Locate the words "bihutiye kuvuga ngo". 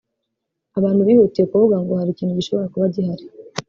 1.07-1.91